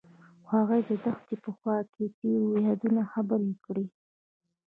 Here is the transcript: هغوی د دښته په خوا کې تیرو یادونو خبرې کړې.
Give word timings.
هغوی 0.51 0.81
د 0.87 0.89
دښته 1.03 1.35
په 1.43 1.49
خوا 1.57 1.77
کې 1.93 2.03
تیرو 2.17 2.49
یادونو 2.67 3.01
خبرې 3.13 3.53
کړې. 3.65 3.85